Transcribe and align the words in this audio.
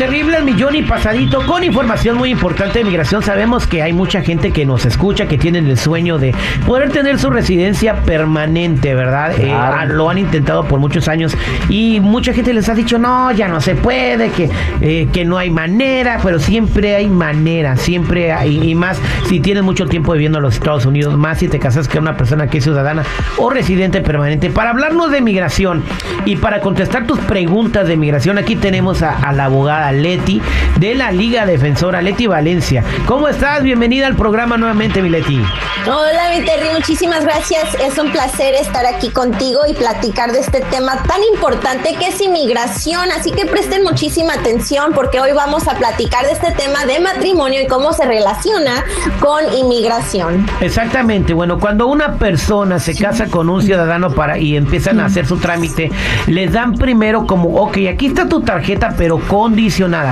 terrible 0.00 0.38
el 0.38 0.44
millón 0.44 0.74
y 0.74 0.82
pasadito 0.82 1.44
con 1.44 1.62
información 1.62 2.16
muy 2.16 2.30
importante 2.30 2.78
de 2.78 2.86
migración. 2.86 3.22
Sabemos 3.22 3.66
que 3.66 3.82
hay 3.82 3.92
mucha 3.92 4.22
gente 4.22 4.50
que 4.50 4.64
nos 4.64 4.86
escucha 4.86 5.28
que 5.28 5.36
tienen 5.36 5.66
el 5.66 5.76
sueño 5.76 6.16
de 6.16 6.34
poder 6.66 6.90
tener 6.90 7.18
su 7.18 7.28
residencia 7.28 7.96
permanente, 7.96 8.94
¿verdad? 8.94 9.38
Eh, 9.38 9.52
ah, 9.52 9.84
lo 9.84 10.08
han 10.08 10.16
intentado 10.16 10.64
por 10.64 10.80
muchos 10.80 11.06
años 11.06 11.36
y 11.68 12.00
mucha 12.00 12.32
gente 12.32 12.54
les 12.54 12.70
ha 12.70 12.74
dicho 12.74 12.98
no, 12.98 13.30
ya 13.32 13.46
no 13.46 13.60
se 13.60 13.74
puede, 13.74 14.30
que, 14.30 14.48
eh, 14.80 15.08
que 15.12 15.26
no 15.26 15.36
hay 15.36 15.50
manera, 15.50 16.18
pero 16.22 16.38
siempre 16.38 16.96
hay 16.96 17.08
manera, 17.08 17.76
siempre 17.76 18.32
hay, 18.32 18.70
y 18.70 18.74
más 18.74 18.98
si 19.28 19.40
tienes 19.40 19.62
mucho 19.62 19.86
tiempo 19.86 20.14
viviendo 20.14 20.38
en 20.38 20.44
los 20.44 20.54
Estados 20.54 20.86
Unidos, 20.86 21.14
más 21.18 21.40
si 21.40 21.48
te 21.48 21.58
casas 21.58 21.88
con 21.88 22.00
una 22.00 22.16
persona 22.16 22.46
que 22.46 22.56
es 22.56 22.64
ciudadana 22.64 23.04
o 23.36 23.50
residente 23.50 24.00
permanente. 24.00 24.48
Para 24.48 24.70
hablarnos 24.70 25.10
de 25.10 25.20
migración 25.20 25.82
y 26.24 26.36
para 26.36 26.60
contestar 26.60 27.06
tus 27.06 27.18
preguntas 27.18 27.86
de 27.86 27.98
migración 27.98 28.38
Aquí 28.38 28.56
tenemos 28.56 29.02
a, 29.02 29.32
la 29.32 29.44
abogada 29.44 29.89
Leti 29.92 30.40
de 30.78 30.94
la 30.94 31.12
Liga 31.12 31.46
Defensora, 31.46 32.02
Leti 32.02 32.26
Valencia. 32.26 32.84
¿Cómo 33.06 33.28
estás? 33.28 33.62
Bienvenida 33.62 34.06
al 34.06 34.16
programa 34.16 34.56
nuevamente, 34.56 35.02
mi 35.02 35.08
Leti. 35.08 35.42
Hola, 35.86 36.30
mi 36.36 36.44
Terry, 36.44 36.68
muchísimas 36.74 37.24
gracias. 37.24 37.74
Es 37.82 37.96
un 37.98 38.12
placer 38.12 38.54
estar 38.54 38.84
aquí 38.84 39.08
contigo 39.08 39.60
y 39.66 39.72
platicar 39.72 40.30
de 40.30 40.40
este 40.40 40.60
tema 40.70 41.02
tan 41.04 41.22
importante 41.32 41.94
que 41.98 42.08
es 42.08 42.20
inmigración. 42.20 43.10
Así 43.10 43.32
que 43.32 43.46
presten 43.46 43.82
muchísima 43.82 44.34
atención 44.34 44.92
porque 44.94 45.20
hoy 45.20 45.32
vamos 45.32 45.66
a 45.68 45.74
platicar 45.74 46.26
de 46.26 46.32
este 46.32 46.52
tema 46.52 46.84
de 46.84 47.00
matrimonio 47.00 47.62
y 47.62 47.66
cómo 47.66 47.92
se 47.94 48.04
relaciona 48.04 48.84
con 49.20 49.40
inmigración. 49.54 50.46
Exactamente. 50.60 51.32
Bueno, 51.32 51.58
cuando 51.58 51.86
una 51.86 52.14
persona 52.14 52.78
se 52.78 52.94
casa 52.94 53.28
con 53.28 53.48
un 53.48 53.62
ciudadano 53.62 54.10
para 54.14 54.38
y 54.38 54.56
empiezan 54.56 55.00
a 55.00 55.06
hacer 55.06 55.26
su 55.26 55.38
trámite, 55.38 55.90
les 56.26 56.52
dan 56.52 56.74
primero 56.74 57.26
como, 57.26 57.56
ok, 57.56 57.78
aquí 57.90 58.06
está 58.06 58.28
tu 58.28 58.42
tarjeta, 58.42 58.94
pero 58.96 59.18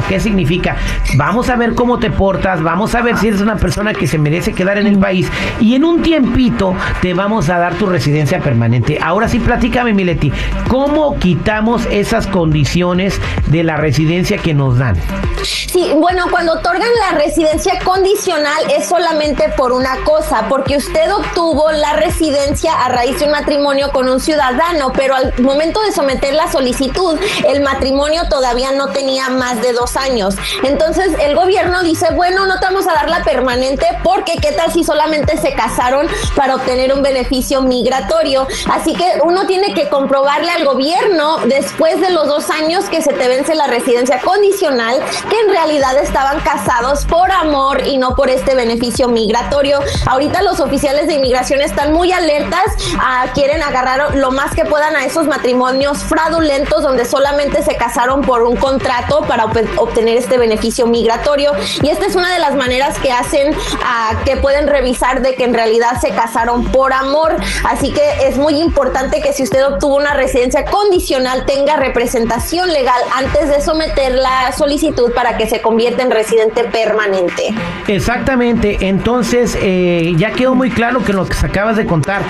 ¿Qué 0.09 0.19
significa? 0.19 0.77
Vamos 1.17 1.51
a 1.51 1.57
ver 1.57 1.75
cómo 1.75 1.99
te 1.99 2.11
portas, 2.11 2.63
vamos 2.63 2.95
a 2.95 3.03
ver 3.03 3.19
si 3.19 3.29
eres 3.29 3.43
una 3.43 3.57
persona 3.57 3.93
que 3.93 4.07
se 4.07 4.17
merece 4.17 4.55
quedar 4.55 4.79
en 4.79 4.87
el 4.87 4.99
país 4.99 5.29
y 5.61 5.75
en 5.75 5.85
un 5.85 6.01
tiempito 6.01 6.75
te 7.03 7.13
vamos 7.13 7.51
a 7.51 7.59
dar 7.59 7.75
tu 7.75 7.87
residencia 7.87 8.41
permanente. 8.41 8.99
Ahora 9.03 9.29
sí, 9.29 9.39
platícame, 9.39 9.93
Mileti, 9.93 10.33
¿cómo 10.69 11.19
quitamos 11.19 11.87
esas 11.91 12.27
condiciones 12.27 13.21
de 13.49 13.63
la 13.63 13.77
residencia 13.77 14.39
que 14.39 14.55
nos 14.55 14.79
dan? 14.79 14.97
Sí, 15.43 15.93
bueno, 15.95 16.27
cuando 16.31 16.55
otorgan 16.55 16.89
la 17.11 17.19
residencia 17.19 17.79
condicional 17.85 18.71
es 18.77 18.87
solamente 18.87 19.49
por 19.57 19.73
una 19.73 19.97
cosa, 20.05 20.47
porque 20.49 20.77
usted 20.77 21.13
obtuvo 21.13 21.71
la 21.71 21.93
residencia 21.95 22.73
a 22.73 22.89
raíz 22.89 23.19
de 23.19 23.27
un 23.27 23.33
matrimonio 23.33 23.91
con 23.93 24.09
un 24.09 24.19
ciudadano, 24.19 24.93
pero 24.93 25.15
al 25.15 25.35
momento 25.39 25.81
de 25.83 25.93
someter 25.93 26.35
la 26.35 26.51
solicitud, 26.51 27.19
el 27.47 27.63
matrimonio 27.63 28.23
todavía 28.29 28.73
no 28.73 28.89
tenía 28.89 29.29
más 29.29 29.48
de 29.57 29.73
dos 29.73 29.97
años. 29.97 30.37
Entonces 30.63 31.13
el 31.21 31.35
gobierno 31.35 31.83
dice, 31.83 32.09
bueno, 32.15 32.47
no 32.47 32.61
te 32.61 32.67
vamos 32.67 32.87
a 32.87 32.93
dar 32.93 33.09
la 33.09 33.25
permanente 33.25 33.87
porque 34.05 34.37
qué 34.41 34.53
tal 34.53 34.73
si 34.73 34.85
solamente 34.85 35.37
se 35.39 35.53
casaron 35.55 36.07
para 36.37 36.55
obtener 36.57 36.93
un 36.93 37.03
beneficio 37.03 37.63
migratorio. 37.63 38.47
Así 38.71 38.95
que 38.95 39.21
uno 39.23 39.47
tiene 39.47 39.75
que 39.75 39.89
comprobarle 39.89 40.51
al 40.51 40.65
gobierno 40.65 41.39
después 41.47 42.01
de 42.01 42.11
los 42.11 42.27
dos 42.29 42.51
años 42.51 42.85
que 42.87 43.03
se 43.03 43.13
te 43.13 43.29
vence 43.29 43.55
la 43.55 43.67
residencia 43.67 44.21
condicional 44.21 45.03
que 45.31 45.41
en 45.41 45.51
realidad 45.51 45.97
estaban 45.99 46.41
casados 46.41 47.05
por 47.05 47.31
amor 47.31 47.87
y 47.87 47.97
no 47.99 48.15
por 48.15 48.31
este 48.31 48.55
beneficio 48.55 49.09
migratorio. 49.09 49.81
Ahorita 50.07 50.43
los 50.43 50.61
oficiales 50.61 51.07
de 51.07 51.15
inmigración 51.15 51.61
están 51.61 51.93
muy 51.93 52.13
alertas, 52.13 52.65
a, 53.01 53.27
quieren 53.35 53.63
agarrar 53.63 54.17
lo 54.17 54.31
más 54.31 54.55
que 54.55 54.65
puedan 54.65 54.97
a 54.97 55.05
esos 55.05 55.27
matrimonios 55.27 55.99
fraudulentos 55.99 56.83
donde 56.83 57.05
solamente 57.05 57.63
se 57.63 57.77
casaron 57.77 58.23
por 58.23 58.43
un 58.43 58.57
contrato 58.57 59.23
para 59.23 59.38
obtener 59.77 60.17
este 60.17 60.39
beneficio 60.39 60.87
migratorio. 60.87 61.53
Y 61.83 61.89
esta 61.89 62.07
es 62.07 62.15
una 62.15 62.33
de 62.33 62.39
las 62.39 62.55
maneras 62.55 62.99
que 62.99 63.13
hacen 63.13 63.55
a 63.85 64.23
que 64.25 64.37
pueden 64.37 64.67
revisar 64.67 65.23
de 65.23 65.35
que 65.35 65.45
en 65.45 65.55
realidad 65.55 66.01
se 66.01 66.11
casaron 66.11 66.65
por 66.67 66.93
amor. 66.93 67.37
Así 67.65 67.93
que 67.93 68.27
es 68.27 68.37
muy 68.37 68.61
importante 68.61 69.21
que 69.21 69.33
si 69.33 69.43
usted 69.43 69.67
obtuvo 69.67 69.97
una 69.97 70.15
residencia 70.15 70.65
condicional 70.65 71.45
tenga 71.47 71.77
representación 71.77 72.73
legal 72.73 73.01
antes 73.15 73.49
de 73.49 73.61
someter 73.61 74.15
la 74.15 74.53
solicitud 74.53 75.13
para 75.13 75.37
que 75.37 75.49
se 75.49 75.61
convierta 75.61 76.03
en 76.03 76.11
residente 76.11 76.65
permanente. 76.65 77.55
Exactamente, 77.87 78.79
entonces 78.81 79.57
eh, 79.61 80.15
ya 80.17 80.33
quedó 80.33 80.55
muy 80.55 80.71
claro 80.71 81.05
que 81.05 81.13
lo 81.13 81.27
que 81.27 81.37
acabas 81.47 81.77
de 81.77 81.87
contar. 81.87 82.23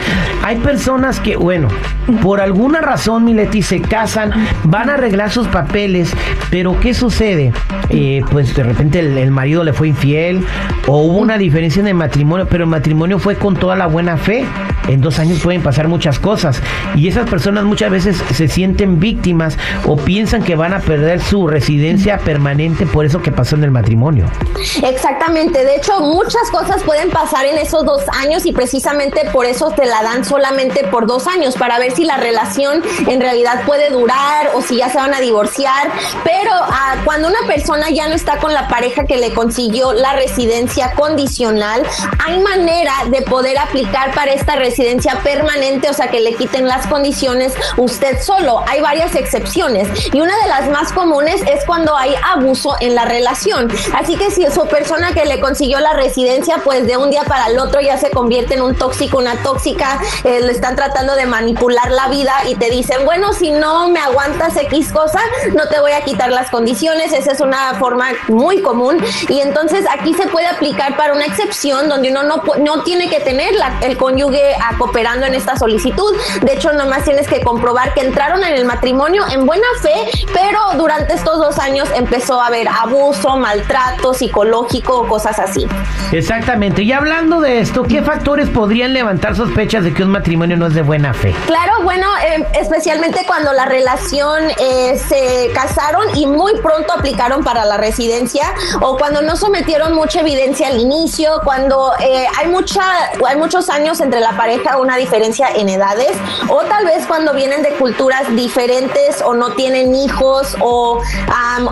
Hay 0.43 0.57
personas 0.57 1.21
que, 1.21 1.37
bueno, 1.37 1.69
por 2.23 2.41
alguna 2.41 2.81
razón, 2.81 3.25
Mileti, 3.25 3.63
se 3.63 3.81
casan, 3.81 4.33
van 4.65 4.91
a 4.91 4.95
arreglar 4.95 5.31
sus 5.31 5.49
papeles, 5.49 6.13
pero 6.51 6.79
¿qué 6.81 6.95
sucede? 6.99 7.53
Eh, 7.91 8.23
pues 8.31 8.55
de 8.55 8.63
repente 8.63 8.99
el, 8.99 9.31
marido 9.31 9.65
le 9.65 9.73
fue 9.73 9.89
infiel 9.89 10.45
o 10.87 10.99
hubo 10.99 11.19
una 11.19 11.39
diferencia 11.39 11.81
en 11.81 11.87
el 11.87 11.95
matrimonio, 11.95 12.47
pero 12.51 12.65
el 12.65 12.71
matrimonio 12.71 13.19
fue 13.19 13.37
con 13.37 13.57
toda 13.57 13.77
la 13.77 13.87
buena 13.87 14.17
fe. 14.17 14.45
En 14.89 15.03
dos 15.03 15.19
años 15.19 15.41
pueden 15.41 15.63
pasar 15.63 15.87
muchas 15.87 16.19
cosas 16.19 16.63
y 16.97 17.09
esas 17.09 17.29
personas 17.29 17.65
muchas 17.65 17.91
veces 17.91 18.23
se 18.33 18.49
sienten 18.49 18.99
víctimas 18.99 19.59
o 19.87 19.97
piensan 19.97 20.43
que 20.43 20.57
van 20.57 20.73
a 20.73 20.81
perder 20.81 21.21
su 21.21 21.47
residencia 21.47 22.17
permanente 22.19 22.87
por 22.87 23.05
eso 23.05 23.21
que 23.21 23.31
pasó 23.31 23.57
en 23.57 23.65
el 23.65 23.71
matrimonio. 23.71 24.25
Exactamente, 24.83 25.63
de 25.63 25.77
hecho 25.77 26.01
muchas 26.01 26.51
cosas 26.51 26.83
pueden 26.85 27.11
pasar 27.11 27.45
en 27.45 27.59
esos 27.59 27.85
dos 27.85 28.03
años 28.19 28.47
y 28.47 28.53
precisamente 28.53 29.29
por 29.31 29.45
eso 29.45 29.71
te 29.73 29.85
la 29.85 30.03
dan 30.03 30.25
solamente 30.25 30.85
por 30.91 31.07
dos 31.07 31.27
años 31.27 31.55
para 31.57 31.79
ver 31.79 31.93
si 31.93 32.05
la 32.05 32.17
relación 32.17 32.83
en 33.07 33.21
realidad 33.21 33.63
puede 33.67 33.91
durar 33.91 34.53
o 34.55 34.63
si 34.63 34.79
ya 34.79 34.89
se 34.89 34.97
van 34.97 35.13
a 35.13 35.21
divorciar, 35.21 35.91
pero 36.25 36.53
cuando 37.05 37.29
una 37.29 37.47
persona 37.47 37.91
ya 37.91 38.09
no 38.09 38.15
está 38.15 38.39
con 38.39 38.53
la 38.53 38.69
pareja 38.69 39.05
que 39.05 39.17
le 39.17 39.33
consiguió 39.33 39.93
la 39.93 40.15
residencia 40.15 40.93
condicional, 40.93 41.83
hay 42.25 42.41
manera 42.41 42.93
de 43.11 43.23
poder 43.23 43.59
aplicar 43.59 44.15
para 44.15 44.33
esta 44.33 44.57
residencia 44.57 45.21
permanente, 45.23 45.91
o 45.91 45.93
sea, 45.93 46.09
que 46.09 46.21
le 46.21 46.35
quiten 46.35 46.67
las 46.67 46.87
condiciones 46.87 47.55
usted 47.77 48.21
solo. 48.23 48.65
Hay 48.67 48.81
varias 48.81 49.15
excepciones 49.15 49.89
y 50.13 50.21
una 50.21 50.37
de 50.43 50.49
las 50.49 50.71
más 50.71 50.93
comunes 50.93 51.43
es 51.43 51.65
cuando 51.65 51.97
hay 51.97 52.15
abuso 52.23 52.77
en 52.81 52.95
la 52.95 53.05
relación. 53.05 53.69
Así 53.95 54.17
que 54.17 54.31
si 54.31 54.47
su 54.51 54.67
persona 54.67 55.13
que 55.13 55.25
le 55.25 55.41
consiguió 55.41 55.81
la 55.81 55.93
residencia, 55.95 56.61
pues 56.65 56.87
de 56.87 56.97
un 56.97 57.11
día 57.11 57.25
para 57.25 57.47
el 57.49 57.59
otro 57.59 57.81
ya 57.81 57.99
se 57.99 58.11
convierte 58.11 58.55
en 58.55 58.63
un 58.63 58.75
tóxico, 58.75 59.19
una 59.19 59.37
tóxica, 59.43 60.01
eh, 60.25 60.41
le 60.41 60.53
están 60.53 60.77
tratando 60.77 61.15
de 61.15 61.27
manipular 61.27 61.91
la 61.91 62.09
vida 62.09 62.33
y 62.47 62.55
te 62.55 62.71
dicen, 62.71 63.05
bueno, 63.05 63.33
si 63.33 63.51
no 63.51 63.89
me 63.89 64.01
aguantas 64.01 64.57
X 64.57 64.93
cosa, 64.93 65.21
no 65.55 65.69
te 65.69 65.81
voy 65.81 65.93
a 65.93 66.03
quitar 66.05 66.31
las 66.31 66.51
condiciones. 66.51 66.78
Esa 66.87 67.33
es 67.33 67.41
una 67.41 67.75
forma 67.75 68.07
muy 68.29 68.63
común. 68.63 69.03
Y 69.29 69.41
entonces 69.41 69.85
aquí 69.91 70.15
se 70.15 70.29
puede 70.29 70.47
aplicar 70.47 70.97
para 70.97 71.13
una 71.13 71.25
excepción 71.27 71.89
donde 71.89 72.11
uno 72.11 72.23
no, 72.23 72.43
no 72.61 72.83
tiene 72.85 73.09
que 73.09 73.19
tener 73.19 73.53
el 73.83 73.97
cónyuge 73.97 74.55
cooperando 74.79 75.27
en 75.27 75.35
esta 75.35 75.57
solicitud. 75.57 76.17
De 76.43 76.53
hecho, 76.53 76.73
nomás 76.73 77.05
tienes 77.05 77.27
que 77.27 77.41
comprobar 77.41 77.95
que 77.95 78.03
entraron 78.03 78.45
en 78.45 78.55
el 78.55 78.65
matrimonio 78.65 79.25
en 79.29 79.45
buena 79.45 79.67
fe, 79.83 80.09
pero 80.33 80.59
durante 80.77 81.15
estos 81.15 81.39
dos 81.39 81.59
años 81.59 81.89
empezó 81.97 82.41
a 82.41 82.47
haber 82.47 82.69
abuso, 82.69 83.37
maltrato 83.37 84.15
psicológico, 84.15 85.09
cosas 85.09 85.41
así. 85.41 85.67
Exactamente. 86.13 86.83
Y 86.83 86.93
hablando 86.93 87.41
de 87.41 87.59
esto, 87.59 87.83
¿qué 87.83 88.03
factores 88.03 88.49
podrían 88.49 88.93
levantar 88.93 89.35
sospechas 89.35 89.83
de 89.83 89.93
que 89.93 90.05
un 90.05 90.11
matrimonio 90.11 90.57
no 90.57 90.69
es 90.69 90.75
de 90.75 90.83
buena 90.83 91.13
fe? 91.13 91.35
Claro, 91.47 91.83
bueno, 91.83 92.07
eh, 92.19 92.47
especialmente 92.55 93.25
cuando 93.27 93.53
la 93.53 93.65
relación 93.65 94.45
eh, 94.61 94.97
se 95.09 95.51
casaron 95.53 96.17
y 96.17 96.27
muy 96.27 96.53
pronto 96.53 96.68
aplicaron 96.99 97.45
para 97.45 97.65
la 97.65 97.77
residencia 97.77 98.55
o 98.81 98.97
cuando 98.97 99.23
no 99.23 99.37
sometieron 99.37 99.95
mucha 99.95 100.21
evidencia 100.21 100.69
al 100.69 100.79
inicio, 100.79 101.41
cuando 101.45 101.93
eh, 102.01 102.27
hay 102.39 102.49
mucha, 102.49 102.83
hay 103.27 103.37
muchos 103.37 103.69
años 103.71 104.01
entre 104.01 104.21
la 104.21 104.37
pareja, 104.37 104.79
una 104.79 104.97
diferencia 104.97 105.49
en 105.55 105.69
edades, 105.69 106.17
o 106.49 106.63
tal 106.63 106.85
vez 106.85 107.07
cuando 107.07 107.33
vienen 107.35 107.63
de 107.63 107.71
culturas 107.71 108.35
diferentes 108.35 109.23
o 109.23 109.35
no 109.35 109.53
tienen 109.53 109.95
hijos 109.95 110.57
o, 110.61 111.01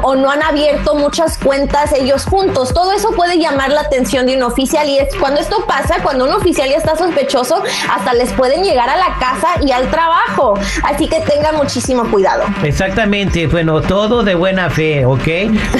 o 0.02 0.14
no 0.14 0.31
han 0.31 0.43
abierto 0.43 0.94
muchas 0.94 1.38
cuentas 1.38 1.92
ellos 1.92 2.25
juntos. 2.25 2.72
Todo 2.72 2.92
eso 2.92 3.10
puede 3.12 3.38
llamar 3.38 3.70
la 3.70 3.82
atención 3.82 4.26
de 4.26 4.37
un 4.37 4.42
oficial 4.42 4.88
y 4.88 4.99
es 4.99 5.14
cuando 5.16 5.40
esto 5.40 5.64
pasa, 5.66 5.96
cuando 6.02 6.25
un 6.25 6.32
oficial 6.32 6.69
ya 6.69 6.76
está 6.76 6.96
sospechoso, 6.96 7.62
hasta 7.90 8.14
les 8.14 8.32
pueden 8.32 8.62
llegar 8.62 8.88
a 8.88 8.96
la 8.96 9.19
casa 9.19 9.49
y 9.64 9.72
al 9.72 9.90
trabajo. 9.90 10.54
Así 10.84 11.08
que 11.08 11.20
tengan 11.20 11.56
muchísimo 11.56 12.08
cuidado. 12.10 12.44
Exactamente, 12.62 13.46
bueno, 13.46 13.81
todo 13.81 14.22
de 14.22 14.34
buena 14.34 14.70
fe, 14.70 14.85
¿ok? 15.04 15.28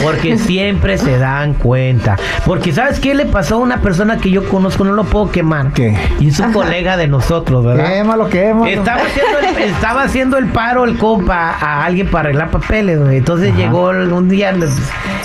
Porque 0.03 0.38
siempre 0.38 0.99
se 0.99 1.19
dan 1.19 1.55
cuenta. 1.55 2.17
Porque 2.44 2.73
¿sabes 2.73 3.00
qué 3.00 3.14
le 3.14 3.26
pasó 3.26 3.56
a 3.56 3.58
una 3.58 3.81
persona 3.81 4.19
que 4.19 4.31
yo 4.31 4.49
conozco? 4.49 4.85
No 4.85 4.93
lo 4.93 5.05
puedo 5.05 5.31
quemar. 5.31 5.73
¿Qué? 5.73 5.97
Y 6.20 6.29
es 6.29 6.41
un 6.41 6.53
colega 6.53 6.97
de 6.97 7.06
nosotros, 7.08 7.64
¿verdad? 7.64 7.87
Quémalo, 7.93 8.29
quémalo. 8.29 8.67
Estaba 8.67 9.03
haciendo, 9.03 9.38
el, 9.38 9.70
estaba 9.70 10.03
haciendo 10.03 10.38
el 10.38 10.47
paro 10.47 10.85
el 10.85 10.97
compa 10.97 11.50
a 11.61 11.85
alguien 11.85 12.08
para 12.08 12.29
arreglar 12.29 12.50
papeles, 12.50 12.99
güey. 13.00 13.19
Entonces 13.19 13.55
llegó 13.56 13.88
un 13.91 14.29
día, 14.29 14.55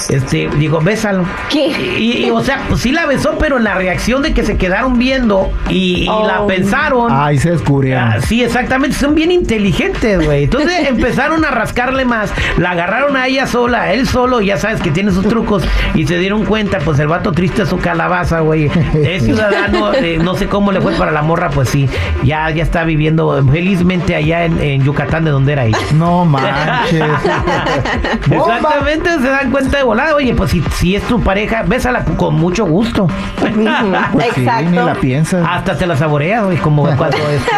este, 0.09 0.49
digo, 0.57 0.79
bésalo. 0.81 1.25
¿Qué? 1.49 1.67
Y, 1.97 2.25
y, 2.25 2.29
o 2.31 2.41
sea, 2.41 2.61
pues 2.69 2.81
sí 2.81 2.91
la 2.91 3.05
besó, 3.05 3.37
pero 3.37 3.57
en 3.57 3.63
la 3.63 3.75
reacción 3.75 4.21
de 4.21 4.33
que 4.33 4.43
se 4.43 4.57
quedaron 4.57 4.97
viendo 4.97 5.49
y, 5.69 6.03
y 6.03 6.05
la 6.05 6.41
Oh. 6.41 6.47
pensaron. 6.47 7.11
Ahí 7.11 7.37
se 7.37 7.51
descubrieron. 7.51 8.03
Ah, 8.03 8.17
sí, 8.21 8.43
exactamente, 8.43 8.95
son 8.95 9.13
bien 9.15 9.31
inteligentes, 9.31 10.25
güey. 10.25 10.45
Entonces 10.45 10.71
empezaron 10.87 11.45
a 11.45 11.51
rascarle 11.51 12.05
más, 12.05 12.33
la 12.57 12.71
agarraron 12.71 13.15
a 13.15 13.27
ella 13.27 13.45
sola, 13.47 13.70
él 13.91 14.07
solo, 14.07 14.41
ya 14.41 14.57
sabes 14.57 14.81
que 14.81 14.91
tiene 14.91 15.11
sus 15.11 15.27
trucos, 15.27 15.63
y 15.95 16.05
se 16.05 16.17
dieron 16.17 16.45
cuenta, 16.45 16.79
pues 16.79 16.99
el 16.99 17.07
vato 17.07 17.31
triste 17.31 17.63
a 17.63 17.65
su 17.65 17.77
calabaza, 17.77 18.41
güey. 18.41 18.69
Es 18.93 19.23
ciudadano, 19.23 19.93
eh, 19.93 20.19
no 20.21 20.35
sé 20.35 20.47
cómo 20.47 20.71
le 20.71 20.81
fue 20.81 20.93
para 20.93 21.11
la 21.11 21.21
morra, 21.21 21.49
pues 21.49 21.69
sí, 21.69 21.89
ya, 22.23 22.49
ya 22.49 22.63
está 22.63 22.83
viviendo 22.83 23.43
felizmente 23.51 24.15
allá 24.15 24.45
en, 24.45 24.61
en 24.61 24.83
Yucatán, 24.83 25.25
de 25.25 25.31
donde 25.31 25.53
era 25.53 25.65
ella. 25.65 25.77
No 25.93 26.25
manches. 26.25 26.91
Exactamente, 28.31 29.09
se 29.19 29.29
dan 29.29 29.51
cuenta 29.51 29.77
de 29.77 29.83
volada. 29.83 30.15
Oye, 30.15 30.33
pues 30.33 30.51
si, 30.51 30.61
si 30.75 30.95
es 30.95 31.03
tu 31.03 31.21
pareja, 31.21 31.63
bésala 31.63 32.03
con 32.17 32.35
mucho 32.35 32.65
gusto. 32.65 33.07
Pues 33.39 33.53
sí, 33.53 33.59
ni 33.59 33.65
la 33.65 34.11
Exacto. 34.25 35.01
piensas. 35.01 35.45
Hasta 35.47 35.77
te 35.77 35.85
la 35.85 35.95
saborea, 35.95 36.41
güey, 36.41 36.57
como 36.57 36.83
cuando, 36.95 37.17
este, 37.29 37.51